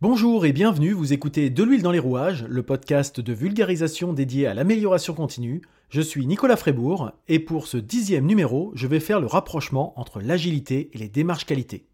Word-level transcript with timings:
Bonjour 0.00 0.46
et 0.46 0.52
bienvenue, 0.52 0.92
vous 0.92 1.12
écoutez 1.12 1.50
De 1.50 1.64
l'huile 1.64 1.82
dans 1.82 1.90
les 1.90 1.98
rouages, 1.98 2.44
le 2.48 2.62
podcast 2.62 3.18
de 3.18 3.32
vulgarisation 3.32 4.12
dédié 4.12 4.46
à 4.46 4.54
l'amélioration 4.54 5.12
continue. 5.12 5.60
Je 5.88 6.00
suis 6.00 6.24
Nicolas 6.24 6.56
Frébourg 6.56 7.10
et 7.26 7.40
pour 7.40 7.66
ce 7.66 7.78
dixième 7.78 8.24
numéro, 8.24 8.70
je 8.76 8.86
vais 8.86 9.00
faire 9.00 9.18
le 9.18 9.26
rapprochement 9.26 9.98
entre 9.98 10.20
l'agilité 10.20 10.88
et 10.92 10.98
les 10.98 11.08
démarches 11.08 11.46
qualité. 11.46 11.88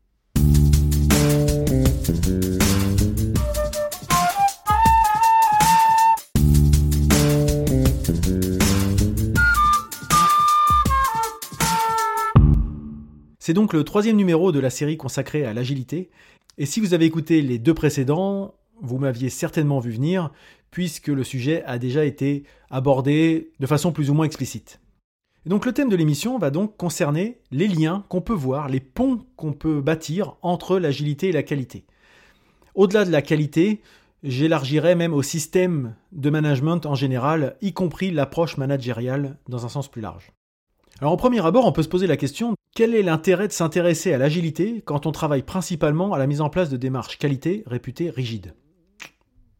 C'est 13.38 13.52
donc 13.52 13.74
le 13.74 13.84
troisième 13.84 14.16
numéro 14.16 14.52
de 14.52 14.58
la 14.58 14.70
série 14.70 14.96
consacrée 14.96 15.44
à 15.44 15.52
l'agilité, 15.52 16.10
et 16.58 16.66
si 16.66 16.80
vous 16.80 16.94
avez 16.94 17.04
écouté 17.04 17.42
les 17.42 17.58
deux 17.58 17.74
précédents, 17.74 18.54
vous 18.80 18.98
m'aviez 18.98 19.30
certainement 19.30 19.80
vu 19.80 19.90
venir, 19.90 20.30
puisque 20.70 21.08
le 21.08 21.24
sujet 21.24 21.62
a 21.64 21.78
déjà 21.78 22.04
été 22.04 22.44
abordé 22.70 23.52
de 23.60 23.66
façon 23.66 23.92
plus 23.92 24.10
ou 24.10 24.14
moins 24.14 24.26
explicite. 24.26 24.80
Et 25.46 25.48
donc 25.48 25.66
le 25.66 25.72
thème 25.72 25.88
de 25.88 25.96
l'émission 25.96 26.38
va 26.38 26.50
donc 26.50 26.76
concerner 26.76 27.38
les 27.50 27.68
liens 27.68 28.04
qu'on 28.08 28.20
peut 28.20 28.32
voir, 28.32 28.68
les 28.68 28.80
ponts 28.80 29.26
qu'on 29.36 29.52
peut 29.52 29.80
bâtir 29.80 30.36
entre 30.42 30.78
l'agilité 30.78 31.28
et 31.28 31.32
la 31.32 31.42
qualité. 31.42 31.84
Au-delà 32.74 33.04
de 33.04 33.10
la 33.10 33.22
qualité, 33.22 33.82
j'élargirais 34.22 34.96
même 34.96 35.12
au 35.12 35.22
système 35.22 35.94
de 36.12 36.30
management 36.30 36.86
en 36.86 36.94
général, 36.94 37.56
y 37.60 37.72
compris 37.72 38.10
l'approche 38.10 38.56
managériale 38.56 39.36
dans 39.48 39.66
un 39.66 39.68
sens 39.68 39.88
plus 39.88 40.02
large. 40.02 40.32
Alors 41.00 41.12
en 41.12 41.16
premier 41.16 41.44
abord, 41.44 41.66
on 41.66 41.72
peut 41.72 41.82
se 41.82 41.88
poser 41.88 42.06
la 42.06 42.16
question 42.16 42.54
quel 42.74 42.94
est 42.94 43.02
l'intérêt 43.02 43.46
de 43.46 43.52
s'intéresser 43.52 44.12
à 44.12 44.18
l'agilité 44.18 44.82
quand 44.84 45.06
on 45.06 45.12
travaille 45.12 45.44
principalement 45.44 46.12
à 46.12 46.18
la 46.18 46.26
mise 46.26 46.40
en 46.40 46.50
place 46.50 46.70
de 46.70 46.76
démarches 46.76 47.18
qualité 47.18 47.62
réputées 47.66 48.10
rigides? 48.10 48.54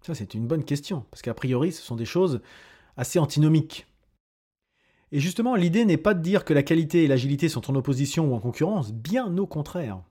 Ça 0.03 0.15
c'est 0.15 0.35
une 0.35 0.49
bonne 0.49 0.65
question, 0.65 1.07
parce 1.11 1.23
qu'a 1.23 1.33
priori 1.33 1.71
ce 1.71 1.81
sont 1.81 1.95
des 1.95 2.05
choses 2.05 2.43
assez 2.97 3.21
antinomiques. 3.21 3.87
Et 5.13 5.21
justement, 5.21 5.55
l'idée 5.55 5.85
n'est 5.85 5.97
pas 5.97 6.15
de 6.15 6.23
dire 6.23 6.45
que 6.45 6.53
la 6.53 6.65
qualité 6.65 7.05
et 7.05 7.07
l'agilité 7.07 7.49
sont 7.49 7.71
en 7.71 7.77
opposition 7.77 8.33
ou 8.33 8.35
en 8.35 8.41
concurrence, 8.41 8.93
bien 8.93 9.39
au 9.39 9.47
contraire. 9.47 10.03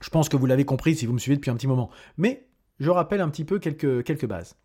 Je 0.00 0.10
pense 0.10 0.28
que 0.28 0.36
vous 0.36 0.46
l'avez 0.46 0.64
compris 0.64 0.94
si 0.94 1.06
vous 1.06 1.12
me 1.12 1.18
suivez 1.18 1.36
depuis 1.36 1.50
un 1.50 1.56
petit 1.56 1.66
moment, 1.66 1.90
mais 2.16 2.46
je 2.78 2.90
rappelle 2.90 3.20
un 3.20 3.30
petit 3.30 3.44
peu 3.44 3.58
quelques, 3.58 4.04
quelques 4.04 4.26
bases. 4.26 4.56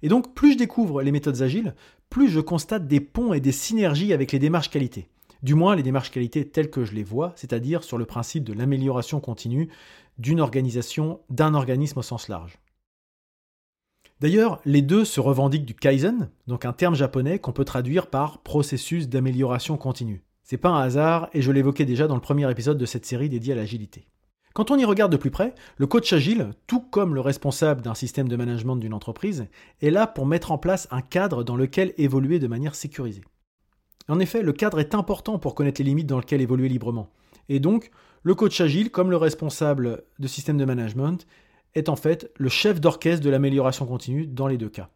Et 0.00 0.08
donc, 0.08 0.34
plus 0.34 0.52
je 0.52 0.58
découvre 0.58 1.02
les 1.02 1.12
méthodes 1.12 1.42
agiles, 1.42 1.74
plus 2.08 2.28
je 2.28 2.40
constate 2.40 2.86
des 2.86 3.00
ponts 3.00 3.34
et 3.34 3.40
des 3.40 3.52
synergies 3.52 4.14
avec 4.14 4.32
les 4.32 4.38
démarches 4.38 4.70
qualité. 4.70 5.10
Du 5.44 5.54
moins 5.54 5.76
les 5.76 5.82
démarches 5.82 6.10
qualité 6.10 6.48
telles 6.48 6.70
que 6.70 6.86
je 6.86 6.94
les 6.94 7.04
vois, 7.04 7.34
c'est-à-dire 7.36 7.84
sur 7.84 7.98
le 7.98 8.06
principe 8.06 8.44
de 8.44 8.54
l'amélioration 8.54 9.20
continue 9.20 9.68
d'une 10.16 10.40
organisation, 10.40 11.20
d'un 11.28 11.52
organisme 11.52 11.98
au 11.98 12.02
sens 12.02 12.28
large. 12.28 12.58
D'ailleurs, 14.20 14.62
les 14.64 14.80
deux 14.80 15.04
se 15.04 15.20
revendiquent 15.20 15.66
du 15.66 15.74
Kaizen, 15.74 16.30
donc 16.46 16.64
un 16.64 16.72
terme 16.72 16.94
japonais 16.94 17.38
qu'on 17.38 17.52
peut 17.52 17.66
traduire 17.66 18.06
par 18.06 18.38
processus 18.38 19.06
d'amélioration 19.06 19.76
continue. 19.76 20.24
C'est 20.44 20.56
pas 20.56 20.70
un 20.70 20.80
hasard 20.80 21.28
et 21.34 21.42
je 21.42 21.52
l'évoquais 21.52 21.84
déjà 21.84 22.06
dans 22.06 22.14
le 22.14 22.22
premier 22.22 22.50
épisode 22.50 22.78
de 22.78 22.86
cette 22.86 23.04
série 23.04 23.28
dédiée 23.28 23.52
à 23.52 23.56
l'agilité. 23.56 24.06
Quand 24.54 24.70
on 24.70 24.78
y 24.78 24.84
regarde 24.86 25.12
de 25.12 25.18
plus 25.18 25.30
près, 25.30 25.54
le 25.76 25.86
coach 25.86 26.10
agile, 26.14 26.52
tout 26.66 26.80
comme 26.80 27.14
le 27.14 27.20
responsable 27.20 27.82
d'un 27.82 27.94
système 27.94 28.28
de 28.28 28.36
management 28.36 28.76
d'une 28.76 28.94
entreprise, 28.94 29.46
est 29.82 29.90
là 29.90 30.06
pour 30.06 30.24
mettre 30.24 30.52
en 30.52 30.58
place 30.58 30.88
un 30.90 31.02
cadre 31.02 31.44
dans 31.44 31.56
lequel 31.56 31.92
évoluer 31.98 32.38
de 32.38 32.46
manière 32.46 32.74
sécurisée. 32.74 33.24
En 34.08 34.20
effet, 34.20 34.42
le 34.42 34.52
cadre 34.52 34.80
est 34.80 34.94
important 34.94 35.38
pour 35.38 35.54
connaître 35.54 35.80
les 35.80 35.86
limites 35.86 36.06
dans 36.06 36.18
lesquelles 36.18 36.42
évoluer 36.42 36.68
librement. 36.68 37.10
Et 37.48 37.60
donc, 37.60 37.90
le 38.22 38.34
coach 38.34 38.60
agile, 38.60 38.90
comme 38.90 39.10
le 39.10 39.16
responsable 39.16 40.04
de 40.18 40.28
système 40.28 40.58
de 40.58 40.64
management, 40.64 41.26
est 41.74 41.88
en 41.88 41.96
fait 41.96 42.30
le 42.36 42.48
chef 42.48 42.80
d'orchestre 42.80 43.24
de 43.24 43.30
l'amélioration 43.30 43.86
continue 43.86 44.26
dans 44.26 44.46
les 44.46 44.58
deux 44.58 44.68
cas. 44.68 44.90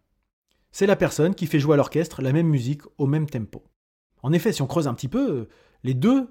C'est 0.71 0.87
la 0.87 0.97
personne 0.97 1.35
qui 1.35 1.47
fait 1.47 1.59
jouer 1.59 1.75
à 1.75 1.77
l'orchestre 1.77 2.23
la 2.23 2.33
même 2.33 2.47
musique 2.47 2.83
au 2.99 3.07
même 3.07 3.29
tempo. 3.29 3.65
En 4.23 4.33
effet, 4.33 4.53
si 4.53 4.63
on 4.63 4.67
creuse 4.67 4.89
un 4.89 4.95
petit 4.95 5.09
peu, 5.09 5.49
les 5.83 5.95
deux 5.95 6.29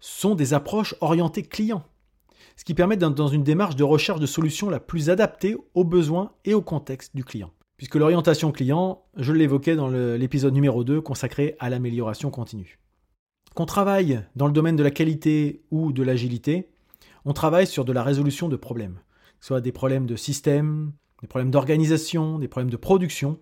sont 0.00 0.34
des 0.34 0.52
approches 0.52 0.94
orientées 1.00 1.42
client, 1.42 1.84
ce 2.56 2.64
qui 2.64 2.74
permet 2.74 2.96
dans 2.96 3.28
une 3.28 3.44
démarche 3.44 3.76
de 3.76 3.84
recherche 3.84 4.20
de 4.20 4.26
solutions 4.26 4.68
la 4.68 4.80
plus 4.80 5.08
adaptée 5.08 5.56
aux 5.74 5.84
besoins 5.84 6.32
et 6.44 6.54
au 6.54 6.62
contexte 6.62 7.16
du 7.16 7.24
client 7.24 7.50
puisque 7.82 7.96
l'orientation 7.96 8.52
client, 8.52 9.02
je 9.16 9.32
l'évoquais 9.32 9.74
dans 9.74 9.88
l'épisode 9.88 10.54
numéro 10.54 10.84
2 10.84 11.00
consacré 11.00 11.56
à 11.58 11.68
l'amélioration 11.68 12.30
continue. 12.30 12.78
Qu'on 13.56 13.66
travaille 13.66 14.22
dans 14.36 14.46
le 14.46 14.52
domaine 14.52 14.76
de 14.76 14.84
la 14.84 14.92
qualité 14.92 15.64
ou 15.72 15.90
de 15.90 16.04
l'agilité, 16.04 16.68
on 17.24 17.32
travaille 17.32 17.66
sur 17.66 17.84
de 17.84 17.90
la 17.90 18.04
résolution 18.04 18.48
de 18.48 18.54
problèmes, 18.54 19.00
que 19.40 19.40
ce 19.40 19.46
soit 19.48 19.60
des 19.60 19.72
problèmes 19.72 20.06
de 20.06 20.14
système, 20.14 20.92
des 21.22 21.26
problèmes 21.26 21.50
d'organisation, 21.50 22.38
des 22.38 22.46
problèmes 22.46 22.70
de 22.70 22.76
production. 22.76 23.40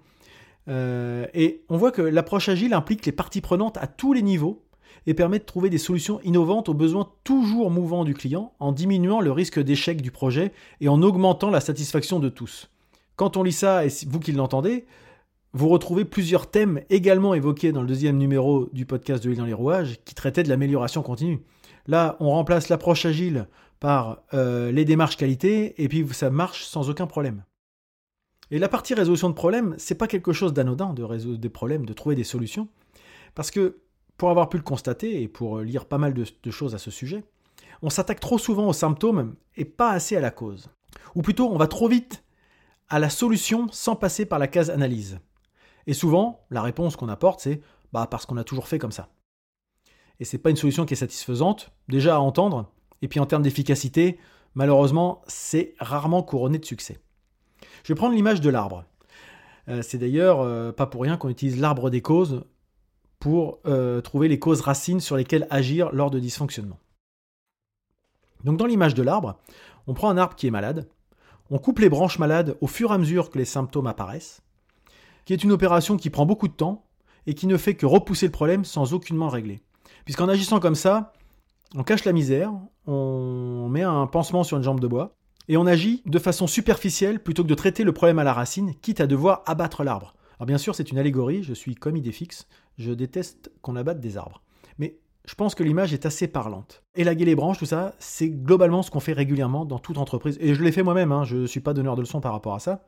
Euh, 0.68 1.26
et 1.34 1.62
on 1.68 1.76
voit 1.76 1.92
que 1.92 2.00
l'approche 2.00 2.48
agile 2.48 2.72
implique 2.72 3.04
les 3.04 3.12
parties 3.12 3.42
prenantes 3.42 3.76
à 3.76 3.86
tous 3.86 4.14
les 4.14 4.22
niveaux 4.22 4.64
et 5.06 5.12
permet 5.12 5.38
de 5.38 5.44
trouver 5.44 5.68
des 5.68 5.76
solutions 5.76 6.18
innovantes 6.22 6.70
aux 6.70 6.74
besoins 6.74 7.12
toujours 7.24 7.70
mouvants 7.70 8.04
du 8.06 8.14
client 8.14 8.54
en 8.58 8.72
diminuant 8.72 9.20
le 9.20 9.32
risque 9.32 9.60
d'échec 9.60 10.00
du 10.00 10.10
projet 10.10 10.54
et 10.80 10.88
en 10.88 11.02
augmentant 11.02 11.50
la 11.50 11.60
satisfaction 11.60 12.20
de 12.20 12.30
tous. 12.30 12.70
Quand 13.20 13.36
on 13.36 13.42
lit 13.42 13.52
ça, 13.52 13.84
et 13.84 13.90
vous 14.08 14.18
qui 14.18 14.32
l'entendez, 14.32 14.86
vous 15.52 15.68
retrouvez 15.68 16.06
plusieurs 16.06 16.50
thèmes 16.50 16.80
également 16.88 17.34
évoqués 17.34 17.70
dans 17.70 17.82
le 17.82 17.86
deuxième 17.86 18.16
numéro 18.16 18.70
du 18.72 18.86
podcast 18.86 19.22
de 19.22 19.28
l'île 19.28 19.38
dans 19.40 19.44
les 19.44 19.52
rouages 19.52 20.00
qui 20.06 20.14
traitait 20.14 20.42
de 20.42 20.48
l'amélioration 20.48 21.02
continue. 21.02 21.42
Là, 21.86 22.16
on 22.20 22.30
remplace 22.30 22.70
l'approche 22.70 23.04
agile 23.04 23.46
par 23.78 24.22
euh, 24.32 24.72
les 24.72 24.86
démarches 24.86 25.18
qualité 25.18 25.74
et 25.82 25.86
puis 25.86 26.08
ça 26.12 26.30
marche 26.30 26.64
sans 26.64 26.88
aucun 26.88 27.06
problème. 27.06 27.44
Et 28.50 28.58
la 28.58 28.70
partie 28.70 28.94
résolution 28.94 29.28
de 29.28 29.34
problèmes, 29.34 29.74
c'est 29.76 29.96
pas 29.96 30.06
quelque 30.06 30.32
chose 30.32 30.54
d'anodin 30.54 30.94
de 30.94 31.02
résoudre 31.02 31.40
des 31.40 31.50
problèmes, 31.50 31.84
de 31.84 31.92
trouver 31.92 32.14
des 32.14 32.24
solutions, 32.24 32.68
parce 33.34 33.50
que 33.50 33.82
pour 34.16 34.30
avoir 34.30 34.48
pu 34.48 34.56
le 34.56 34.62
constater 34.62 35.20
et 35.20 35.28
pour 35.28 35.58
lire 35.58 35.84
pas 35.84 35.98
mal 35.98 36.14
de 36.14 36.50
choses 36.50 36.74
à 36.74 36.78
ce 36.78 36.90
sujet, 36.90 37.24
on 37.82 37.90
s'attaque 37.90 38.20
trop 38.20 38.38
souvent 38.38 38.66
aux 38.66 38.72
symptômes 38.72 39.34
et 39.58 39.66
pas 39.66 39.90
assez 39.90 40.16
à 40.16 40.20
la 40.20 40.30
cause. 40.30 40.70
Ou 41.14 41.20
plutôt, 41.20 41.50
on 41.50 41.58
va 41.58 41.66
trop 41.66 41.86
vite 41.86 42.24
à 42.90 42.98
la 42.98 43.08
solution 43.08 43.68
sans 43.70 43.96
passer 43.96 44.26
par 44.26 44.38
la 44.38 44.48
case 44.48 44.70
analyse. 44.70 45.18
Et 45.86 45.94
souvent, 45.94 46.44
la 46.50 46.62
réponse 46.62 46.96
qu'on 46.96 47.08
apporte, 47.08 47.40
c'est 47.40 47.62
bah 47.92 48.06
parce 48.10 48.26
qu'on 48.26 48.36
a 48.36 48.44
toujours 48.44 48.68
fait 48.68 48.78
comme 48.78 48.92
ça. 48.92 49.08
Et 50.18 50.24
c'est 50.24 50.38
pas 50.38 50.50
une 50.50 50.56
solution 50.56 50.84
qui 50.84 50.94
est 50.94 50.98
satisfaisante, 50.98 51.70
déjà 51.88 52.16
à 52.16 52.18
entendre, 52.18 52.70
et 53.00 53.08
puis 53.08 53.20
en 53.20 53.26
termes 53.26 53.42
d'efficacité, 53.42 54.18
malheureusement, 54.54 55.22
c'est 55.26 55.74
rarement 55.78 56.22
couronné 56.22 56.58
de 56.58 56.64
succès. 56.64 56.98
Je 57.84 57.92
vais 57.92 57.96
prendre 57.96 58.14
l'image 58.14 58.40
de 58.40 58.50
l'arbre. 58.50 58.84
Euh, 59.68 59.82
c'est 59.82 59.98
d'ailleurs 59.98 60.40
euh, 60.40 60.72
pas 60.72 60.86
pour 60.86 61.02
rien 61.02 61.16
qu'on 61.16 61.28
utilise 61.28 61.58
l'arbre 61.58 61.90
des 61.90 62.02
causes 62.02 62.44
pour 63.18 63.60
euh, 63.66 64.00
trouver 64.00 64.28
les 64.28 64.38
causes 64.38 64.60
racines 64.60 65.00
sur 65.00 65.16
lesquelles 65.16 65.46
agir 65.50 65.90
lors 65.92 66.10
de 66.10 66.18
dysfonctionnement. 66.18 66.78
Donc 68.44 68.56
dans 68.56 68.66
l'image 68.66 68.94
de 68.94 69.02
l'arbre, 69.02 69.38
on 69.86 69.94
prend 69.94 70.10
un 70.10 70.16
arbre 70.16 70.34
qui 70.34 70.46
est 70.46 70.50
malade, 70.50 70.88
on 71.50 71.58
coupe 71.58 71.80
les 71.80 71.88
branches 71.88 72.18
malades 72.18 72.56
au 72.60 72.66
fur 72.66 72.90
et 72.90 72.94
à 72.94 72.98
mesure 72.98 73.30
que 73.30 73.38
les 73.38 73.44
symptômes 73.44 73.86
apparaissent, 73.86 74.40
qui 75.24 75.32
est 75.32 75.44
une 75.44 75.52
opération 75.52 75.96
qui 75.96 76.10
prend 76.10 76.26
beaucoup 76.26 76.48
de 76.48 76.52
temps 76.52 76.86
et 77.26 77.34
qui 77.34 77.46
ne 77.46 77.56
fait 77.56 77.74
que 77.74 77.86
repousser 77.86 78.26
le 78.26 78.32
problème 78.32 78.64
sans 78.64 78.94
aucunement 78.94 79.26
le 79.26 79.32
régler. 79.32 79.60
Puisqu'en 80.04 80.28
agissant 80.28 80.60
comme 80.60 80.74
ça, 80.74 81.12
on 81.74 81.82
cache 81.82 82.04
la 82.04 82.12
misère, 82.12 82.52
on 82.86 83.68
met 83.68 83.82
un 83.82 84.06
pansement 84.06 84.44
sur 84.44 84.56
une 84.56 84.62
jambe 84.62 84.80
de 84.80 84.86
bois, 84.86 85.14
et 85.48 85.56
on 85.56 85.66
agit 85.66 86.02
de 86.06 86.18
façon 86.18 86.46
superficielle 86.46 87.20
plutôt 87.20 87.42
que 87.42 87.48
de 87.48 87.54
traiter 87.54 87.82
le 87.82 87.92
problème 87.92 88.20
à 88.20 88.24
la 88.24 88.32
racine, 88.32 88.74
quitte 88.76 89.00
à 89.00 89.06
devoir 89.06 89.42
abattre 89.46 89.82
l'arbre. 89.82 90.14
Alors 90.38 90.46
bien 90.46 90.58
sûr, 90.58 90.74
c'est 90.74 90.90
une 90.90 90.98
allégorie, 90.98 91.42
je 91.42 91.52
suis 91.52 91.74
comme 91.74 91.96
idée 91.96 92.12
fixe, 92.12 92.46
je 92.78 92.92
déteste 92.92 93.50
qu'on 93.60 93.76
abatte 93.76 94.00
des 94.00 94.16
arbres. 94.16 94.42
Mais 94.78 94.98
je 95.26 95.34
pense 95.34 95.54
que 95.54 95.62
l'image 95.62 95.92
est 95.92 96.06
assez 96.06 96.28
parlante. 96.28 96.82
Élaguer 96.94 97.24
les 97.24 97.34
branches, 97.34 97.58
tout 97.58 97.66
ça, 97.66 97.94
c'est 97.98 98.28
globalement 98.28 98.82
ce 98.82 98.90
qu'on 98.90 99.00
fait 99.00 99.12
régulièrement 99.12 99.64
dans 99.64 99.78
toute 99.78 99.98
entreprise. 99.98 100.38
Et 100.40 100.54
je 100.54 100.62
l'ai 100.62 100.72
fait 100.72 100.82
moi-même, 100.82 101.12
hein, 101.12 101.24
je 101.24 101.36
ne 101.36 101.46
suis 101.46 101.60
pas 101.60 101.74
donneur 101.74 101.94
de 101.94 102.00
leçons 102.00 102.20
par 102.20 102.32
rapport 102.32 102.54
à 102.54 102.58
ça. 102.58 102.82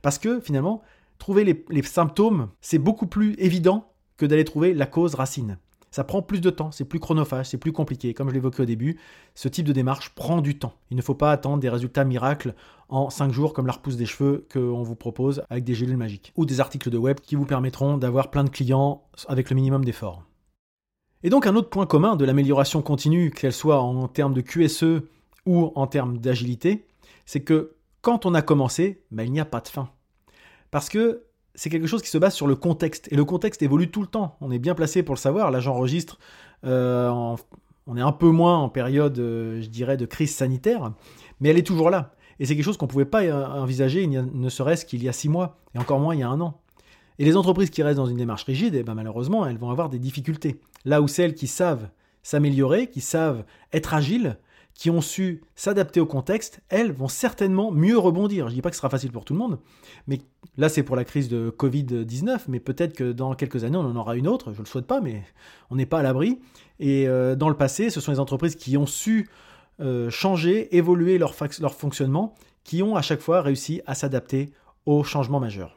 Parce 0.00 0.18
que 0.18 0.40
finalement, 0.40 0.82
trouver 1.18 1.44
les, 1.44 1.82
symptômes, 1.82 2.48
c'est 2.60 2.78
beaucoup 2.78 3.06
plus 3.06 3.34
évident 3.38 3.92
que 4.16 4.26
d'aller 4.26 4.44
trouver 4.44 4.74
la 4.74 4.86
cause 4.86 5.14
racine. 5.14 5.58
Ça 5.90 6.04
prend 6.04 6.22
plus 6.22 6.40
de 6.40 6.48
temps, 6.48 6.70
c'est 6.70 6.86
plus 6.86 7.00
chronophage, 7.00 7.46
c'est 7.50 7.58
plus 7.58 7.72
compliqué. 7.72 8.14
Comme 8.14 8.30
je 8.30 8.34
l'évoquais 8.34 8.62
au 8.62 8.66
début, 8.66 8.98
ce 9.34 9.48
type 9.48 9.66
de 9.66 9.72
démarche 9.72 10.14
prend 10.14 10.40
du 10.40 10.58
temps. 10.58 10.72
Il 10.90 10.96
ne 10.96 11.02
faut 11.02 11.14
pas 11.14 11.30
attendre 11.30 11.58
des 11.58 11.68
résultats 11.68 12.04
miracles 12.04 12.54
en 12.88 13.10
5 13.10 13.30
jours 13.30 13.52
comme 13.52 13.66
la 13.66 13.74
repousse 13.74 13.96
des 13.96 14.06
cheveux 14.06 14.46
qu'on 14.50 14.82
vous 14.82 14.96
propose 14.96 15.42
avec 15.50 15.64
des 15.64 15.74
gélules 15.74 15.98
magiques. 15.98 16.32
Ou 16.36 16.46
des 16.46 16.60
articles 16.60 16.88
de 16.88 16.96
web 16.96 17.20
qui 17.20 17.34
vous 17.34 17.44
permettront 17.44 17.98
d'avoir 17.98 18.30
plein 18.30 18.44
de 18.44 18.48
clients 18.48 19.02
avec 19.28 19.50
le 19.50 19.56
minimum 19.56 19.84
d'efforts. 19.84 20.22
Et 21.22 21.30
donc 21.30 21.46
un 21.46 21.54
autre 21.54 21.70
point 21.70 21.86
commun 21.86 22.16
de 22.16 22.24
l'amélioration 22.24 22.82
continue, 22.82 23.30
qu'elle 23.30 23.52
soit 23.52 23.80
en 23.80 24.08
termes 24.08 24.34
de 24.34 24.40
QSE 24.40 25.02
ou 25.46 25.72
en 25.74 25.86
termes 25.86 26.18
d'agilité, 26.18 26.86
c'est 27.26 27.40
que 27.40 27.74
quand 28.00 28.26
on 28.26 28.34
a 28.34 28.42
commencé, 28.42 29.02
ben, 29.10 29.24
il 29.24 29.32
n'y 29.32 29.40
a 29.40 29.44
pas 29.44 29.60
de 29.60 29.68
fin. 29.68 29.88
Parce 30.70 30.88
que 30.88 31.24
c'est 31.54 31.70
quelque 31.70 31.86
chose 31.86 32.02
qui 32.02 32.10
se 32.10 32.18
base 32.18 32.34
sur 32.34 32.46
le 32.46 32.56
contexte. 32.56 33.08
Et 33.12 33.16
le 33.16 33.24
contexte 33.24 33.62
évolue 33.62 33.90
tout 33.90 34.00
le 34.00 34.06
temps. 34.06 34.36
On 34.40 34.50
est 34.50 34.58
bien 34.58 34.74
placé 34.74 35.02
pour 35.02 35.14
le 35.14 35.20
savoir. 35.20 35.50
Là, 35.50 35.60
j'enregistre. 35.60 36.18
Euh, 36.64 37.36
on 37.86 37.96
est 37.96 38.00
un 38.00 38.12
peu 38.12 38.30
moins 38.30 38.58
en 38.58 38.68
période, 38.68 39.18
euh, 39.18 39.60
je 39.60 39.68
dirais, 39.68 39.96
de 39.96 40.06
crise 40.06 40.34
sanitaire. 40.34 40.92
Mais 41.40 41.50
elle 41.50 41.58
est 41.58 41.66
toujours 41.66 41.90
là. 41.90 42.14
Et 42.38 42.46
c'est 42.46 42.56
quelque 42.56 42.64
chose 42.64 42.76
qu'on 42.76 42.86
ne 42.86 42.90
pouvait 42.90 43.04
pas 43.04 43.22
envisager, 43.60 44.06
ne 44.06 44.48
serait-ce 44.48 44.84
qu'il 44.84 45.02
y 45.02 45.08
a 45.08 45.12
six 45.12 45.28
mois, 45.28 45.60
et 45.74 45.78
encore 45.78 46.00
moins 46.00 46.14
il 46.14 46.20
y 46.20 46.22
a 46.24 46.28
un 46.28 46.40
an. 46.40 46.61
Et 47.18 47.24
les 47.24 47.36
entreprises 47.36 47.70
qui 47.70 47.82
restent 47.82 47.98
dans 47.98 48.06
une 48.06 48.16
démarche 48.16 48.44
rigide, 48.44 48.74
eh 48.74 48.82
ben 48.82 48.94
malheureusement, 48.94 49.46
elles 49.46 49.58
vont 49.58 49.70
avoir 49.70 49.88
des 49.88 49.98
difficultés. 49.98 50.60
Là 50.84 51.02
où 51.02 51.08
celles 51.08 51.34
qui 51.34 51.46
savent 51.46 51.88
s'améliorer, 52.22 52.88
qui 52.88 53.00
savent 53.00 53.44
être 53.72 53.94
agiles, 53.94 54.38
qui 54.74 54.90
ont 54.90 55.00
su 55.00 55.42
s'adapter 55.54 56.00
au 56.00 56.06
contexte, 56.06 56.60
elles 56.68 56.92
vont 56.92 57.08
certainement 57.08 57.70
mieux 57.70 57.98
rebondir. 57.98 58.46
Je 58.46 58.52
ne 58.52 58.54
dis 58.56 58.62
pas 58.62 58.70
que 58.70 58.76
ce 58.76 58.80
sera 58.80 58.90
facile 58.90 59.12
pour 59.12 59.24
tout 59.24 59.34
le 59.34 59.38
monde, 59.38 59.58
mais 60.06 60.20
là 60.56 60.68
c'est 60.68 60.82
pour 60.82 60.96
la 60.96 61.04
crise 61.04 61.28
de 61.28 61.54
Covid-19, 61.56 62.40
mais 62.48 62.58
peut-être 62.58 62.94
que 62.94 63.12
dans 63.12 63.34
quelques 63.34 63.64
années 63.64 63.76
on 63.76 63.84
en 63.84 63.96
aura 63.96 64.16
une 64.16 64.26
autre, 64.26 64.52
je 64.52 64.58
ne 64.58 64.64
le 64.64 64.68
souhaite 64.68 64.86
pas, 64.86 65.00
mais 65.00 65.22
on 65.70 65.76
n'est 65.76 65.86
pas 65.86 65.98
à 65.98 66.02
l'abri. 66.02 66.40
Et 66.80 67.06
euh, 67.06 67.36
dans 67.36 67.48
le 67.48 67.56
passé, 67.56 67.90
ce 67.90 68.00
sont 68.00 68.12
les 68.12 68.20
entreprises 68.20 68.56
qui 68.56 68.76
ont 68.76 68.86
su 68.86 69.28
euh, 69.80 70.10
changer, 70.10 70.74
évoluer 70.76 71.18
leur, 71.18 71.34
leur 71.60 71.74
fonctionnement, 71.74 72.34
qui 72.64 72.82
ont 72.82 72.96
à 72.96 73.02
chaque 73.02 73.20
fois 73.20 73.42
réussi 73.42 73.82
à 73.86 73.94
s'adapter 73.94 74.50
aux 74.86 75.04
changements 75.04 75.40
majeurs. 75.40 75.76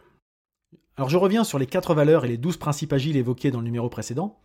Alors 0.97 1.09
je 1.09 1.17
reviens 1.17 1.43
sur 1.43 1.59
les 1.59 1.65
quatre 1.65 1.93
valeurs 1.93 2.23
et 2.23 2.29
les 2.29 2.37
douze 2.37 2.55
principes 2.55 2.93
agiles 2.93 3.17
évoqués 3.17 3.51
dans 3.51 3.59
le 3.59 3.65
numéro 3.65 3.89
précédent. 3.89 4.39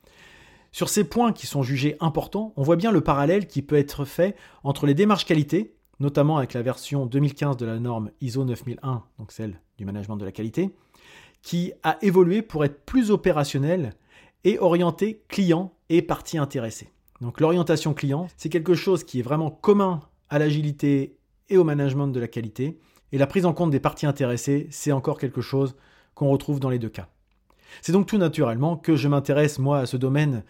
Sur 0.73 0.89
ces 0.89 1.05
points 1.05 1.33
qui 1.33 1.47
sont 1.47 1.63
jugés 1.63 1.97
importants, 2.01 2.53
on 2.57 2.65
voit 2.65 2.77
bien 2.77 2.91
le 2.91 3.01
parallèle 3.01 3.47
qui 3.47 3.63
peut 3.63 3.77
être 3.77 4.05
fait 4.05 4.35
entre 4.65 4.87
les 4.87 4.95
démarches 4.95 5.25
qualité, 5.25 5.77
notamment 6.01 6.39
avec 6.39 6.55
la 6.55 6.63
version 6.63 7.07
2015 7.07 7.57
de 7.57 7.67
la 7.67 7.79
norme 7.79 8.11
ISO 8.21 8.45
9001, 8.45 9.05
donc 9.19 9.31
celle 9.31 9.61
du 9.79 9.85
management 9.85 10.17
de 10.17 10.25
la 10.25 10.33
qualité, 10.33 10.75
qui 11.43 11.73
a 11.85 11.99
évolué 12.03 12.43
pour 12.43 12.65
être 12.65 12.85
plus 12.85 13.13
opérationnelle 13.13 13.95
et 14.43 14.59
orientée 14.59 15.23
client 15.29 15.73
et 15.89 16.03
partie 16.03 16.39
intéressée. 16.39 16.91
Donc 17.21 17.41
l'orientation 17.41 17.95
client, 17.95 18.27
c'est 18.37 18.49
quelque 18.49 18.75
chose 18.75 19.05
qui 19.05 19.21
est 19.21 19.23
vraiment 19.23 19.51
commun 19.51 20.01
à 20.29 20.41
l'agilité 20.41 21.17
et 21.49 21.59
au 21.59 21.65
management 21.65 22.09
de 22.09 22.21
la 22.21 22.29
qualité, 22.29 22.79
et 23.13 23.19
la 23.19 23.27
prise 23.27 23.47
en 23.47 23.53
compte 23.53 23.71
des 23.71 23.81
parties 23.81 24.07
intéressées, 24.07 24.69
c'est 24.71 24.93
encore 24.93 25.19
quelque 25.19 25.41
chose 25.41 25.77
qu'on 26.15 26.31
retrouve 26.31 26.61
dans 26.61 26.71
les 26.71 26.79
deux 26.79 26.89
cas. 26.89 27.09
C'est 27.83 27.93
donc 27.93 28.07
tout 28.07 28.19
naturellement 28.19 28.77
que 28.77 28.97
je 28.97 29.09
m'intéresse 29.09 29.59
moi 29.59 29.81
à 29.81 29.87
ce 29.87 29.97
domaine 29.97 30.45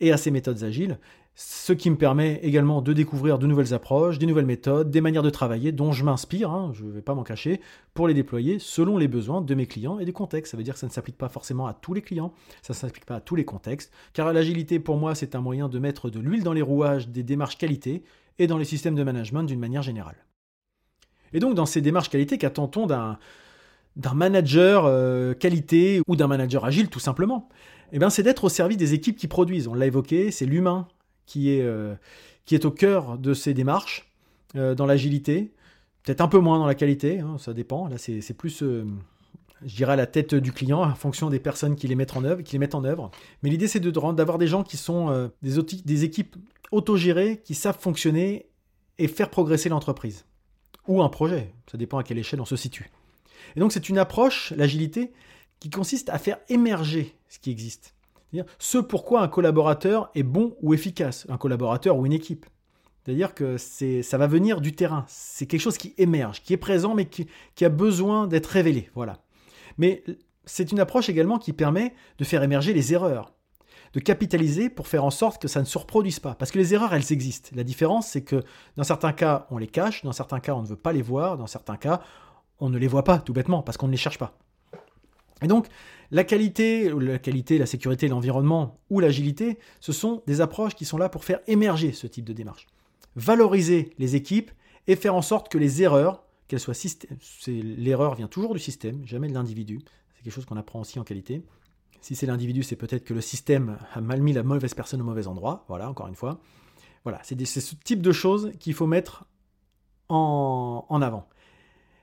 et 0.00 0.12
à 0.12 0.16
ces 0.16 0.30
méthodes 0.30 0.64
agiles, 0.64 0.98
ce 1.36 1.72
qui 1.72 1.90
me 1.90 1.96
permet 1.96 2.38
également 2.42 2.80
de 2.80 2.92
découvrir 2.92 3.40
de 3.40 3.46
nouvelles 3.46 3.74
approches, 3.74 4.18
des 4.18 4.26
nouvelles 4.26 4.46
méthodes, 4.46 4.90
des 4.90 5.00
manières 5.00 5.22
de 5.22 5.30
travailler 5.30 5.72
dont 5.72 5.90
je 5.90 6.04
m'inspire, 6.04 6.50
hein, 6.50 6.70
je 6.74 6.84
ne 6.84 6.92
vais 6.92 7.02
pas 7.02 7.14
m'en 7.14 7.24
cacher, 7.24 7.60
pour 7.92 8.06
les 8.06 8.14
déployer 8.14 8.58
selon 8.60 8.98
les 8.98 9.08
besoins 9.08 9.40
de 9.40 9.54
mes 9.54 9.66
clients 9.66 9.98
et 9.98 10.04
du 10.04 10.12
contexte. 10.12 10.52
Ça 10.52 10.56
veut 10.56 10.62
dire 10.62 10.74
que 10.74 10.80
ça 10.80 10.86
ne 10.86 10.92
s'applique 10.92 11.18
pas 11.18 11.28
forcément 11.28 11.66
à 11.66 11.74
tous 11.74 11.92
les 11.92 12.02
clients, 12.02 12.32
ça 12.62 12.72
ne 12.72 12.76
s'applique 12.76 13.04
pas 13.04 13.16
à 13.16 13.20
tous 13.20 13.34
les 13.34 13.44
contextes, 13.44 13.92
car 14.12 14.32
l'agilité 14.32 14.78
pour 14.78 14.96
moi 14.96 15.16
c'est 15.16 15.34
un 15.34 15.40
moyen 15.40 15.68
de 15.68 15.78
mettre 15.80 16.08
de 16.08 16.20
l'huile 16.20 16.44
dans 16.44 16.52
les 16.52 16.62
rouages 16.62 17.08
des 17.08 17.24
démarches 17.24 17.58
qualité 17.58 18.04
et 18.38 18.46
dans 18.46 18.58
les 18.58 18.64
systèmes 18.64 18.94
de 18.94 19.02
management 19.02 19.42
d'une 19.42 19.60
manière 19.60 19.82
générale. 19.82 20.24
Et 21.32 21.40
donc 21.40 21.54
dans 21.54 21.66
ces 21.66 21.80
démarches 21.80 22.10
qualité, 22.10 22.38
qu'attend-on 22.38 22.86
d'un 22.86 23.18
d'un 23.96 24.14
manager 24.14 24.84
euh, 24.86 25.34
qualité 25.34 26.02
ou 26.06 26.16
d'un 26.16 26.26
manager 26.26 26.64
agile 26.64 26.88
tout 26.88 27.00
simplement 27.00 27.48
eh 27.92 27.98
bien, 27.98 28.10
c'est 28.10 28.24
d'être 28.24 28.44
au 28.44 28.48
service 28.48 28.76
des 28.76 28.92
équipes 28.92 29.16
qui 29.16 29.28
produisent. 29.28 29.68
On 29.68 29.74
l'a 29.74 29.86
évoqué, 29.86 30.32
c'est 30.32 30.46
l'humain 30.46 30.88
qui, 31.26 31.50
est 31.50 31.62
euh, 31.62 31.94
qui 32.44 32.56
est 32.56 32.64
au 32.64 32.72
cœur 32.72 33.18
de 33.18 33.34
ces 33.34 33.54
démarches 33.54 34.10
euh, 34.56 34.74
dans 34.74 34.84
l'agilité. 34.84 35.52
Peut-être 36.02 36.20
un 36.20 36.26
peu 36.26 36.40
moins 36.40 36.58
dans 36.58 36.66
la 36.66 36.74
qualité, 36.74 37.20
hein, 37.20 37.36
ça 37.38 37.52
dépend. 37.52 37.86
Là, 37.86 37.96
c'est 37.96 38.36
plus, 38.36 38.64
je 38.64 39.76
dirais, 39.76 39.92
à 39.92 39.96
la 39.96 40.06
tête 40.06 40.34
du 40.34 40.50
client 40.50 40.82
en 40.82 40.94
fonction 40.96 41.30
des 41.30 41.38
personnes 41.38 41.76
qui 41.76 41.86
les 41.86 41.94
mettent 41.94 42.16
en 42.16 42.24
œuvre. 42.24 42.42
Qui 42.42 42.54
les 42.54 42.58
mettent 42.58 42.74
en 42.74 42.84
œuvre. 42.84 43.12
Mais 43.42 43.50
l'idée, 43.50 43.68
c'est 43.68 43.80
d'avoir 43.80 44.38
des 44.38 44.48
gens 44.48 44.64
qui 44.64 44.76
sont 44.76 45.30
des, 45.42 45.62
des 45.84 46.04
équipes 46.04 46.36
autogérées, 46.72 47.40
qui 47.44 47.54
savent 47.54 47.78
fonctionner 47.78 48.46
et 48.98 49.06
faire 49.06 49.30
progresser 49.30 49.68
l'entreprise. 49.68 50.26
Ou 50.88 51.00
un 51.00 51.08
projet, 51.08 51.54
ça 51.70 51.78
dépend 51.78 51.98
à 51.98 52.02
quelle 52.02 52.18
échelle 52.18 52.40
on 52.40 52.44
se 52.44 52.56
situe. 52.56 52.90
Et 53.56 53.60
donc 53.60 53.72
c'est 53.72 53.88
une 53.88 53.98
approche, 53.98 54.52
l'agilité, 54.56 55.12
qui 55.60 55.70
consiste 55.70 56.10
à 56.10 56.18
faire 56.18 56.38
émerger 56.48 57.16
ce 57.28 57.38
qui 57.38 57.50
existe. 57.50 57.94
C'est-à-dire 58.30 58.52
ce 58.58 58.78
pourquoi 58.78 59.22
un 59.22 59.28
collaborateur 59.28 60.10
est 60.14 60.22
bon 60.22 60.56
ou 60.60 60.74
efficace, 60.74 61.26
un 61.28 61.38
collaborateur 61.38 61.96
ou 61.96 62.06
une 62.06 62.12
équipe. 62.12 62.46
C'est-à-dire 63.04 63.34
que 63.34 63.56
ça 63.58 64.18
va 64.18 64.26
venir 64.26 64.60
du 64.60 64.72
terrain. 64.72 65.04
C'est 65.08 65.46
quelque 65.46 65.60
chose 65.60 65.76
qui 65.76 65.94
émerge, 65.98 66.42
qui 66.42 66.54
est 66.54 66.58
présent, 66.58 66.94
mais 66.94 67.06
qui, 67.06 67.26
qui 67.54 67.64
a 67.64 67.68
besoin 67.68 68.26
d'être 68.26 68.46
révélé. 68.46 68.90
Voilà. 68.94 69.18
Mais 69.76 70.02
c'est 70.46 70.72
une 70.72 70.80
approche 70.80 71.08
également 71.08 71.38
qui 71.38 71.52
permet 71.52 71.94
de 72.18 72.24
faire 72.24 72.42
émerger 72.42 72.72
les 72.72 72.94
erreurs, 72.94 73.34
de 73.92 74.00
capitaliser 74.00 74.70
pour 74.70 74.88
faire 74.88 75.04
en 75.04 75.10
sorte 75.10 75.40
que 75.40 75.48
ça 75.48 75.60
ne 75.60 75.66
se 75.66 75.76
reproduise 75.76 76.18
pas. 76.18 76.34
Parce 76.34 76.50
que 76.50 76.58
les 76.58 76.72
erreurs, 76.72 76.94
elles 76.94 77.12
existent. 77.12 77.50
La 77.54 77.62
différence, 77.62 78.08
c'est 78.08 78.22
que 78.22 78.42
dans 78.76 78.84
certains 78.84 79.12
cas, 79.12 79.46
on 79.50 79.58
les 79.58 79.66
cache, 79.66 80.02
dans 80.02 80.12
certains 80.12 80.40
cas, 80.40 80.54
on 80.54 80.62
ne 80.62 80.66
veut 80.66 80.76
pas 80.76 80.92
les 80.92 81.02
voir, 81.02 81.36
dans 81.36 81.46
certains 81.46 81.76
cas, 81.76 82.00
on 82.60 82.70
ne 82.70 82.78
les 82.78 82.86
voit 82.86 83.04
pas, 83.04 83.18
tout 83.18 83.32
bêtement, 83.32 83.62
parce 83.62 83.76
qu'on 83.76 83.86
ne 83.86 83.92
les 83.92 83.98
cherche 83.98 84.18
pas. 84.18 84.38
Et 85.42 85.46
donc, 85.46 85.66
la 86.10 86.24
qualité, 86.24 86.90
la 87.58 87.66
sécurité, 87.66 88.08
l'environnement 88.08 88.78
ou 88.90 89.00
l'agilité, 89.00 89.58
ce 89.80 89.92
sont 89.92 90.22
des 90.26 90.40
approches 90.40 90.74
qui 90.74 90.84
sont 90.84 90.96
là 90.96 91.08
pour 91.08 91.24
faire 91.24 91.40
émerger 91.46 91.92
ce 91.92 92.06
type 92.06 92.24
de 92.24 92.32
démarche. 92.32 92.66
Valoriser 93.16 93.90
les 93.98 94.16
équipes 94.16 94.50
et 94.86 94.96
faire 94.96 95.14
en 95.14 95.22
sorte 95.22 95.50
que 95.50 95.58
les 95.58 95.82
erreurs, 95.82 96.22
qu'elles 96.46 96.60
soient 96.60 96.74
système, 96.74 97.16
l'erreur 97.46 98.14
vient 98.14 98.28
toujours 98.28 98.54
du 98.54 98.60
système, 98.60 99.04
jamais 99.06 99.28
de 99.28 99.34
l'individu. 99.34 99.80
C'est 100.14 100.22
quelque 100.22 100.32
chose 100.32 100.44
qu'on 100.44 100.56
apprend 100.56 100.80
aussi 100.80 100.98
en 100.98 101.04
qualité. 101.04 101.42
Si 102.00 102.14
c'est 102.14 102.26
l'individu, 102.26 102.62
c'est 102.62 102.76
peut-être 102.76 103.04
que 103.04 103.14
le 103.14 103.20
système 103.20 103.78
a 103.94 104.00
mal 104.00 104.20
mis 104.20 104.32
la 104.32 104.42
mauvaise 104.42 104.74
personne 104.74 105.00
au 105.00 105.04
mauvais 105.04 105.26
endroit. 105.26 105.64
Voilà, 105.68 105.88
encore 105.88 106.06
une 106.06 106.14
fois. 106.14 106.38
Voilà, 107.02 107.18
c'est 107.22 107.42
ce 107.44 107.74
type 107.76 108.02
de 108.02 108.12
choses 108.12 108.52
qu'il 108.60 108.74
faut 108.74 108.86
mettre 108.86 109.24
en 110.08 111.00
avant. 111.02 111.26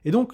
Et 0.05 0.11
donc, 0.11 0.33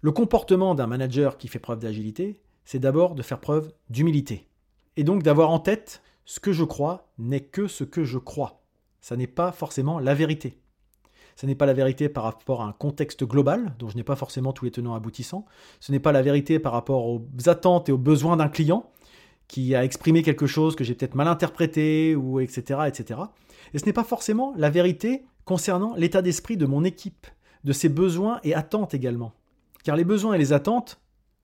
le 0.00 0.12
comportement 0.12 0.74
d'un 0.74 0.86
manager 0.86 1.38
qui 1.38 1.48
fait 1.48 1.58
preuve 1.58 1.80
d'agilité, 1.80 2.40
c'est 2.64 2.78
d'abord 2.78 3.14
de 3.14 3.22
faire 3.22 3.40
preuve 3.40 3.72
d'humilité. 3.90 4.48
Et 4.96 5.04
donc 5.04 5.22
d'avoir 5.22 5.50
en 5.50 5.58
tête 5.58 6.02
ce 6.24 6.40
que 6.40 6.52
je 6.52 6.64
crois 6.64 7.12
n'est 7.18 7.40
que 7.40 7.66
ce 7.66 7.84
que 7.84 8.04
je 8.04 8.18
crois. 8.18 8.62
Ça 9.00 9.16
n'est 9.16 9.26
pas 9.26 9.52
forcément 9.52 9.98
la 9.98 10.14
vérité. 10.14 10.58
Ce 11.36 11.46
n'est 11.46 11.54
pas 11.54 11.66
la 11.66 11.72
vérité 11.72 12.08
par 12.08 12.24
rapport 12.24 12.62
à 12.62 12.66
un 12.66 12.72
contexte 12.72 13.24
global, 13.24 13.74
dont 13.78 13.88
je 13.88 13.96
n'ai 13.96 14.04
pas 14.04 14.16
forcément 14.16 14.52
tous 14.52 14.64
les 14.64 14.70
tenants 14.70 14.94
aboutissants. 14.94 15.46
Ce 15.80 15.90
n'est 15.90 15.98
pas 15.98 16.12
la 16.12 16.22
vérité 16.22 16.58
par 16.58 16.72
rapport 16.72 17.06
aux 17.06 17.26
attentes 17.46 17.88
et 17.88 17.92
aux 17.92 17.98
besoins 17.98 18.36
d'un 18.36 18.48
client 18.48 18.90
qui 19.48 19.74
a 19.74 19.84
exprimé 19.84 20.22
quelque 20.22 20.46
chose 20.46 20.76
que 20.76 20.84
j'ai 20.84 20.94
peut-être 20.94 21.14
mal 21.14 21.28
interprété, 21.28 22.14
ou 22.16 22.40
etc. 22.40 22.80
etc. 22.86 23.20
Et 23.74 23.78
ce 23.78 23.86
n'est 23.86 23.92
pas 23.92 24.04
forcément 24.04 24.54
la 24.56 24.70
vérité 24.70 25.24
concernant 25.44 25.94
l'état 25.96 26.22
d'esprit 26.22 26.56
de 26.56 26.66
mon 26.66 26.84
équipe, 26.84 27.26
de 27.64 27.72
ses 27.72 27.88
besoins 27.88 28.40
et 28.44 28.54
attentes 28.54 28.94
également. 28.94 29.32
Car 29.84 29.96
les 29.96 30.04
besoins 30.04 30.34
et 30.34 30.38
les 30.38 30.52
attentes 30.52 31.00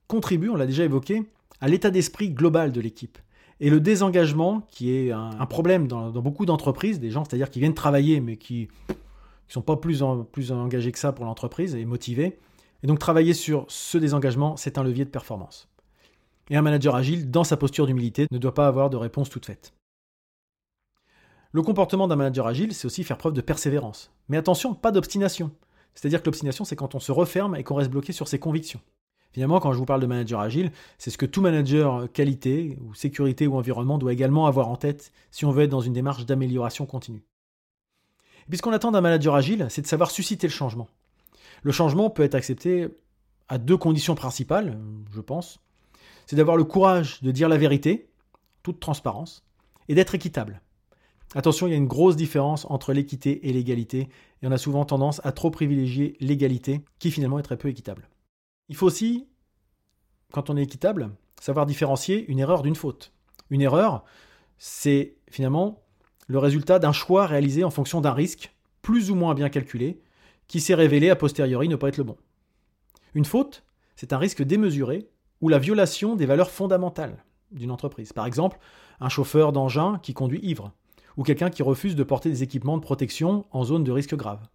contribuent, 0.07 0.49
on 0.49 0.55
l'a 0.55 0.65
déjà 0.65 0.83
évoqué, 0.83 1.23
à 1.61 1.67
l'état 1.67 1.91
d'esprit 1.91 2.31
global 2.31 2.71
de 2.71 2.81
l'équipe. 2.81 3.17
Et 3.59 3.69
le 3.69 3.81
désengagement, 3.81 4.61
qui 4.71 4.95
est 4.95 5.11
un, 5.11 5.45
problème 5.45 5.87
dans, 5.87 6.11
beaucoup 6.11 6.45
d'entreprises, 6.45 6.99
des 6.99 7.11
gens, 7.11 7.25
c'est-à-dire 7.25 7.49
qui 7.49 7.59
viennent 7.59 7.73
travailler 7.73 8.21
mais 8.21 8.37
qui 8.37 8.69
ne 8.89 8.93
sont 9.47 9.61
pas 9.61 9.75
plus, 9.75 10.01
engagés 10.01 10.91
que 10.91 10.99
ça 10.99 11.11
pour 11.11 11.25
l'entreprise 11.25 11.75
et 11.75 11.83
motivés. 11.83 12.39
Et 12.83 12.87
donc 12.87 12.99
travailler 12.99 13.33
sur 13.33 13.65
ce 13.67 13.97
désengagement, 13.97 14.55
c'est 14.55 14.77
un 14.77 14.83
levier 14.83 15.03
de 15.03 15.09
performance. 15.09 15.67
Et 16.49 16.55
un 16.55 16.61
manager 16.61 16.95
agile, 16.95 17.29
dans 17.29 17.43
sa 17.43 17.57
posture 17.57 17.85
d'humilité, 17.85 18.27
ne 18.31 18.37
doit 18.37 18.53
pas 18.53 18.67
avoir 18.67 18.89
de 18.89 18.95
réponse 18.95 19.29
toute 19.29 19.45
faite. 19.45 19.73
Le 21.51 21.61
comportement 21.61 22.07
d'un 22.07 22.15
manager 22.15 22.47
agile, 22.47 22.73
c'est 22.73 22.85
aussi 22.85 23.03
faire 23.03 23.17
preuve 23.17 23.33
de 23.33 23.41
persévérance. 23.41 24.11
Mais 24.29 24.37
attention, 24.37 24.73
pas 24.73 24.91
d'obstination. 24.91 25.51
C'est-à-dire 25.95 26.21
que 26.21 26.27
l'obstination, 26.27 26.65
c'est 26.65 26.75
quand 26.75 26.95
on 26.95 26.99
se 26.99 27.11
referme 27.11 27.55
et 27.55 27.63
qu'on 27.63 27.75
reste 27.75 27.91
bloqué 27.91 28.13
sur 28.13 28.27
ses 28.27 28.39
convictions. 28.39 28.79
Finalement, 29.31 29.59
quand 29.59 29.73
je 29.73 29.77
vous 29.77 29.85
parle 29.85 30.01
de 30.01 30.07
manager 30.07 30.39
agile, 30.39 30.71
c'est 30.97 31.11
ce 31.11 31.17
que 31.17 31.25
tout 31.25 31.41
manager 31.41 32.11
qualité, 32.11 32.77
ou 32.81 32.95
sécurité 32.95 33.45
ou 33.45 33.55
environnement 33.55 33.97
doit 33.97 34.13
également 34.13 34.47
avoir 34.47 34.69
en 34.69 34.75
tête 34.75 35.11
si 35.29 35.45
on 35.45 35.51
veut 35.51 35.63
être 35.63 35.69
dans 35.69 35.81
une 35.81 35.93
démarche 35.93 36.25
d'amélioration 36.25 36.85
continue. 36.85 37.23
Et 38.41 38.49
puis 38.49 38.57
ce 38.57 38.63
qu'on 38.63 38.71
attend 38.71 38.91
d'un 38.91 39.01
manager 39.01 39.35
agile, 39.35 39.67
c'est 39.69 39.83
de 39.83 39.87
savoir 39.87 40.09
susciter 40.09 40.47
le 40.47 40.53
changement. 40.53 40.87
Le 41.61 41.71
changement 41.71 42.09
peut 42.09 42.23
être 42.23 42.35
accepté 42.35 42.87
à 43.47 43.57
deux 43.59 43.77
conditions 43.77 44.15
principales, 44.15 44.79
je 45.11 45.21
pense. 45.21 45.59
C'est 46.25 46.35
d'avoir 46.35 46.57
le 46.57 46.63
courage 46.63 47.21
de 47.21 47.31
dire 47.31 47.49
la 47.49 47.57
vérité, 47.57 48.09
toute 48.63 48.79
transparence, 48.79 49.43
et 49.87 49.95
d'être 49.95 50.15
équitable. 50.15 50.61
Attention, 51.35 51.67
il 51.67 51.71
y 51.71 51.73
a 51.73 51.77
une 51.77 51.87
grosse 51.87 52.15
différence 52.15 52.65
entre 52.69 52.93
l'équité 52.93 53.47
et 53.47 53.53
l'égalité, 53.53 54.09
et 54.41 54.47
on 54.47 54.51
a 54.51 54.57
souvent 54.57 54.85
tendance 54.85 55.21
à 55.23 55.31
trop 55.31 55.51
privilégier 55.51 56.15
l'égalité, 56.19 56.81
qui 56.99 57.11
finalement 57.11 57.39
est 57.39 57.43
très 57.43 57.57
peu 57.57 57.69
équitable. 57.69 58.09
Il 58.69 58.75
faut 58.75 58.85
aussi, 58.85 59.27
quand 60.31 60.49
on 60.49 60.57
est 60.57 60.63
équitable, 60.63 61.11
savoir 61.41 61.65
différencier 61.65 62.25
une 62.29 62.39
erreur 62.39 62.61
d'une 62.61 62.75
faute. 62.75 63.11
Une 63.49 63.61
erreur, 63.61 64.03
c'est 64.57 65.15
finalement 65.29 65.81
le 66.27 66.37
résultat 66.37 66.79
d'un 66.79 66.91
choix 66.91 67.25
réalisé 67.25 67.63
en 67.63 67.71
fonction 67.71 68.01
d'un 68.01 68.13
risque, 68.13 68.53
plus 68.81 69.09
ou 69.11 69.15
moins 69.15 69.33
bien 69.33 69.49
calculé, 69.49 69.99
qui 70.47 70.59
s'est 70.59 70.75
révélé 70.75 71.09
a 71.09 71.15
posteriori 71.15 71.67
ne 71.67 71.75
pas 71.75 71.89
être 71.89 71.97
le 71.97 72.03
bon. 72.03 72.17
Une 73.13 73.25
faute, 73.25 73.63
c'est 73.95 74.13
un 74.13 74.17
risque 74.17 74.43
démesuré 74.43 75.09
ou 75.41 75.49
la 75.49 75.59
violation 75.59 76.15
des 76.15 76.25
valeurs 76.25 76.51
fondamentales 76.51 77.23
d'une 77.51 77.71
entreprise. 77.71 78.13
Par 78.13 78.25
exemple, 78.25 78.59
un 78.99 79.09
chauffeur 79.09 79.51
d'engin 79.51 79.99
qui 80.03 80.13
conduit 80.13 80.39
ivre 80.43 80.71
ou 81.17 81.23
quelqu'un 81.23 81.49
qui 81.49 81.63
refuse 81.63 81.95
de 81.95 82.03
porter 82.03 82.29
des 82.29 82.43
équipements 82.43 82.77
de 82.77 82.83
protection 82.83 83.45
en 83.51 83.63
zone 83.63 83.83
de 83.83 83.91
risque 83.91 84.15
grave. 84.15 84.47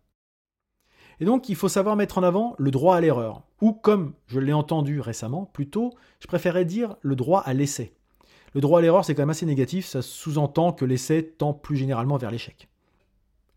Et 1.20 1.24
donc, 1.24 1.48
il 1.48 1.56
faut 1.56 1.68
savoir 1.68 1.96
mettre 1.96 2.18
en 2.18 2.22
avant 2.22 2.54
le 2.58 2.70
droit 2.70 2.96
à 2.96 3.00
l'erreur. 3.00 3.42
Ou 3.60 3.72
comme 3.72 4.14
je 4.26 4.40
l'ai 4.40 4.52
entendu 4.52 5.00
récemment, 5.00 5.44
plutôt, 5.46 5.92
je 6.20 6.26
préférais 6.26 6.64
dire 6.64 6.96
le 7.02 7.16
droit 7.16 7.40
à 7.40 7.54
l'essai. 7.54 7.94
Le 8.54 8.60
droit 8.60 8.78
à 8.78 8.82
l'erreur, 8.82 9.04
c'est 9.04 9.14
quand 9.14 9.22
même 9.22 9.30
assez 9.30 9.46
négatif, 9.46 9.86
ça 9.86 10.02
sous-entend 10.02 10.72
que 10.72 10.84
l'essai 10.84 11.24
tend 11.24 11.52
plus 11.52 11.76
généralement 11.76 12.16
vers 12.16 12.30
l'échec. 12.30 12.68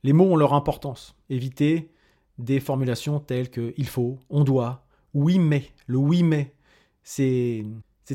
Les 0.03 0.13
mots 0.13 0.31
ont 0.31 0.35
leur 0.35 0.53
importance. 0.53 1.15
Évitez 1.29 1.91
des 2.37 2.59
formulations 2.59 3.19
telles 3.19 3.49
que 3.49 3.73
il 3.77 3.87
faut, 3.87 4.19
on 4.29 4.43
doit, 4.43 4.85
oui 5.13 5.39
mais. 5.39 5.65
Le 5.87 5.97
oui 5.97 6.23
mais, 6.23 6.53
c'est 7.03 7.65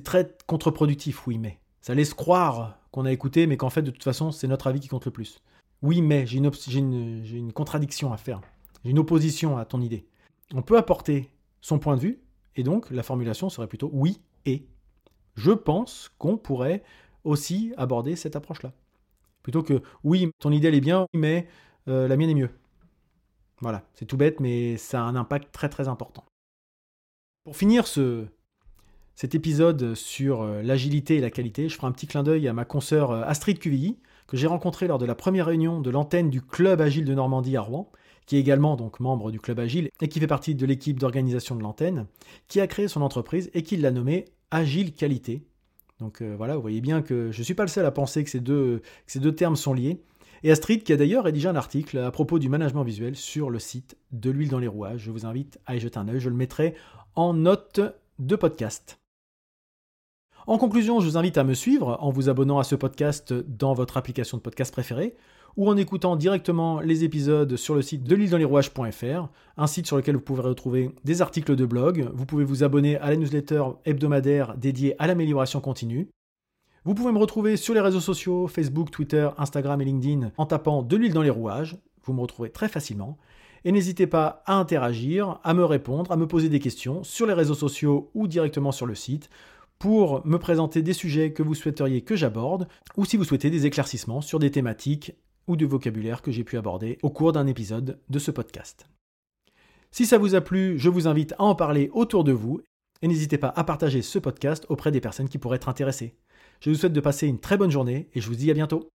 très 0.05 0.37
contre-productif, 0.47 1.27
oui 1.27 1.39
mais. 1.39 1.59
Ça 1.81 1.95
laisse 1.95 2.15
croire 2.15 2.79
qu'on 2.93 3.05
a 3.05 3.11
écouté, 3.13 3.47
mais 3.47 3.57
qu'en 3.57 3.71
fait, 3.71 3.83
de 3.83 3.91
toute 3.91 4.05
façon, 4.05 4.31
c'est 4.31 4.47
notre 4.47 4.69
avis 4.69 4.79
qui 4.79 4.89
compte 4.89 5.07
le 5.07 5.11
plus. 5.11 5.41
Oui 5.83 6.01
mais, 6.01 6.27
j'ai 6.27 6.39
une, 6.39 7.53
contradiction 7.53 8.13
à 8.13 8.17
faire. 8.17 8.41
J'ai 8.85 8.91
une 8.91 9.01
opposition 9.01 9.59
à 9.59 9.65
ton 9.65 9.81
idée. 9.81 10.07
On 10.55 10.63
peut 10.63 10.77
apporter 10.77 11.29
son 11.61 11.81
point 11.81 11.97
de 11.97 12.01
vue, 12.01 12.21
et 12.55 12.63
donc 12.63 12.91
la 12.91 13.03
formulation 13.03 13.49
serait 13.49 13.67
plutôt 13.67 13.91
oui 13.93 14.21
et. 14.47 14.67
Je 15.35 15.51
pense 15.51 16.11
qu'on 16.19 16.37
pourrait 16.37 16.85
aussi 17.25 17.73
aborder 17.79 18.17
cette 18.17 18.37
approche-là. 18.37 18.73
Plutôt 19.43 19.63
que 19.63 19.83
oui, 20.05 20.31
ton 20.39 20.53
idée 20.53 20.69
est 20.69 20.81
bien, 20.81 21.07
mais 21.15 21.49
euh, 21.89 22.07
la 22.07 22.17
mienne 22.17 22.31
est 22.31 22.35
mieux. 22.35 22.51
Voilà, 23.61 23.83
c'est 23.95 24.05
tout 24.05 24.17
bête, 24.17 24.41
mais 24.41 24.77
ça 24.77 25.01
a 25.01 25.05
un 25.05 25.17
impact 25.17 25.53
très 25.53 25.69
très 25.69 25.89
important. 25.89 26.25
Pour 27.45 27.57
finir 27.57 27.87
ce, 27.87 28.27
cet 29.15 29.35
épisode 29.35 29.95
sur 29.95 30.43
euh, 30.43 30.63
l'agilité 30.63 31.17
et 31.17 31.21
la 31.21 31.31
qualité, 31.31 31.69
je 31.69 31.77
ferai 31.77 31.87
un 31.87 31.93
petit 31.93 32.07
clin 32.07 32.23
d'œil 32.23 32.49
à 32.49 32.53
ma 32.53 32.65
consoeur 32.65 33.11
euh, 33.11 33.23
Astrid 33.25 33.59
Cuvilly, 33.59 33.99
que 34.27 34.37
j'ai 34.37 34.47
rencontrée 34.47 34.87
lors 34.87 34.99
de 34.99 35.05
la 35.05 35.15
première 35.15 35.47
réunion 35.47 35.81
de 35.81 35.91
l'antenne 35.91 36.31
du 36.31 36.41
Club 36.41 36.81
Agile 36.81 37.05
de 37.05 37.15
Normandie 37.15 37.57
à 37.57 37.61
Rouen, 37.61 37.93
qui 38.27 38.37
est 38.37 38.41
également 38.41 38.77
donc 38.77 39.01
membre 39.01 39.31
du 39.31 39.41
Club 39.41 39.59
Agile 39.59 39.91
et 40.01 40.09
qui 40.09 40.21
fait 40.21 40.27
partie 40.27 40.55
de 40.55 40.65
l'équipe 40.65 40.99
d'organisation 40.99 41.55
de 41.55 41.63
l'antenne, 41.63 42.07
qui 42.49 42.61
a 42.61 42.67
créé 42.67 42.89
son 42.89 43.03
entreprise 43.03 43.51
et 43.53 43.63
qui 43.63 43.77
l'a 43.77 43.91
nommée 43.91 44.27
Agile 44.51 44.95
Qualité. 44.95 45.43
Donc 45.99 46.23
voilà, 46.23 46.57
vous 46.57 46.63
voyez 46.63 46.81
bien 46.81 47.03
que 47.03 47.31
je 47.31 47.39
ne 47.39 47.45
suis 47.45 47.55
pas 47.55 47.65
le 47.65 47.69
seul 47.69 47.85
à 47.85 47.91
penser 47.91 48.25
que 48.25 48.31
ces 48.31 48.41
deux, 48.41 48.81
que 49.07 49.13
ces 49.13 49.21
deux 49.21 49.35
termes 49.35 49.57
sont 49.57 49.75
liés. 49.75 50.03
Et 50.45 50.51
Astrid 50.51 50.83
qui 50.83 50.93
a 50.93 50.97
d'ailleurs 50.97 51.25
rédigé 51.25 51.49
un 51.49 51.57
article 51.57 51.99
à 51.99 52.11
propos 52.11 52.39
du 52.39 52.49
management 52.49 52.83
visuel 52.83 53.15
sur 53.15 53.51
le 53.51 53.59
site 53.59 53.97
de 54.11 54.31
l'huile 54.31 54.49
dans 54.49 54.59
les 54.59 54.67
rouages. 54.67 55.03
Je 55.03 55.11
vous 55.11 55.27
invite 55.27 55.61
à 55.67 55.77
y 55.77 55.81
jeter 55.81 55.99
un 55.99 56.09
œil, 56.09 56.21
je 56.21 56.29
le 56.29 56.37
mettrai 56.37 56.75
en 57.15 57.35
note 57.35 57.81
de 58.19 58.37
podcast. 58.37 59.02
En 60.49 60.59
conclusion, 60.59 60.99
je 60.99 61.07
vous 61.07 61.17
invite 61.17 61.39
à 61.39 61.45
me 61.45 61.55
suivre 61.55 61.97
en 62.01 62.11
vous 62.11 62.29
abonnant 62.29 62.59
à 62.59 62.65
ce 62.65 62.75
podcast 62.75 63.33
dans 63.33 63.75
votre 63.75 63.97
application 63.97 64.39
de 64.39 64.43
podcast 64.43 64.73
préférée 64.73 65.15
ou 65.57 65.69
en 65.69 65.77
écoutant 65.77 66.17
directement 66.17 66.81
les 66.81 67.05
épisodes 67.05 67.55
sur 67.55 67.77
le 67.77 67.83
site 67.83 68.03
de 68.03 68.17
l'île 68.17 68.31
dans 68.31 68.39
les 68.39 68.45
rouages.fr, 68.45 69.29
un 69.57 69.67
site 69.69 69.87
sur 69.87 69.97
lequel 69.97 70.17
vous 70.17 70.23
pouvez 70.23 70.43
retrouver 70.43 70.91
des 71.05 71.23
articles 71.23 71.55
de 71.55 71.65
blog. 71.65 72.11
Vous 72.15 72.27
pouvez 72.27 72.43
vous 72.43 72.65
abonner 72.65 72.97
à 72.97 73.11
la 73.11 73.17
newsletter 73.17 73.63
hebdomadaire 73.85 74.57
dédiée 74.57 74.97
à 74.99 75.07
l'amélioration 75.07 75.61
continue. 75.61 76.09
Vous 76.85 76.95
pouvez 76.95 77.13
me 77.13 77.19
retrouver 77.19 77.57
sur 77.57 77.75
les 77.75 77.81
réseaux 77.81 78.01
sociaux, 78.01 78.49
Facebook, 78.49 78.91
Twitter, 78.91 79.29
Instagram 79.39 79.81
et 79.81 79.85
LinkedIn 79.85 80.33
en 80.37 80.47
tapant 80.47 80.83
de 80.83 80.97
l'huile 80.97 81.13
dans 81.13 81.23
les 81.23 81.31
rouages. 81.31 81.77
Vous 82.03 82.15
me 82.15 82.21
retrouvez 82.21 82.51
très 82.51 82.69
facilement. 82.69 83.17
Et 83.65 83.71
n'hésitez 83.71 84.09
pas 84.09 84.43
à 84.47 84.57
interagir, 84.57 85.39
à 85.45 85.55
me 85.55 85.65
répondre, 85.65 86.11
à 86.11 86.17
me 86.17 86.27
poser 86.27 86.49
des 86.49 86.59
questions 86.59 87.05
sur 87.05 87.27
les 87.27 87.35
réseaux 87.35 87.55
sociaux 87.55 88.11
ou 88.15 88.27
directement 88.27 88.73
sur 88.73 88.87
le 88.87 88.97
site 88.97 89.31
pour 89.83 90.25
me 90.25 90.39
présenter 90.39 90.81
des 90.81 90.93
sujets 90.93 91.33
que 91.33 91.43
vous 91.43 91.57
souhaiteriez 91.57 92.03
que 92.03 92.15
j'aborde 92.15 92.69
ou 92.97 93.05
si 93.05 93.17
vous 93.17 93.25
souhaitez 93.25 93.51
des 93.51 93.67
éclaircissements 93.67 94.21
sur 94.21 94.39
des 94.39 94.53
thématiques 94.53 95.17
ou 95.49 95.57
du 95.57 95.67
vocabulaire 95.67 96.23
que 96.23 96.31
j'ai 96.31 96.45
pu 96.45 96.57
aborder 96.57 97.01
au 97.03 97.11
cours 97.11 97.33
d'un 97.33 97.49
épisode 97.49 97.99
de 98.09 98.19
ce 98.21 98.31
podcast. 98.31 98.87
Si 99.91 100.07
ça 100.07 100.19
vous 100.19 100.37
a 100.37 100.41
plu, 100.41 100.79
je 100.79 100.89
vous 100.89 101.09
invite 101.09 101.33
à 101.33 101.43
en 101.43 101.57
parler 101.57 101.91
autour 101.95 102.23
de 102.23 102.31
vous 102.31 102.61
et 103.03 103.09
n'hésitez 103.09 103.39
pas 103.39 103.53
à 103.57 103.65
partager 103.65 104.03
ce 104.03 104.21
podcast 104.21 104.67
auprès 104.69 104.93
des 104.93 105.01
personnes 105.01 105.29
qui 105.29 105.39
pourraient 105.39 105.57
être 105.57 105.69
intéressées. 105.69 106.15
Je 106.61 106.71
vous 106.71 106.77
souhaite 106.77 106.93
de 106.93 107.01
passer 107.01 107.27
une 107.27 107.41
très 107.41 107.57
bonne 107.57 107.73
journée 107.73 108.09
et 108.15 108.21
je 108.21 108.29
vous 108.29 108.37
dis 108.37 108.53
à 108.53 108.55
bientôt. 108.55 108.89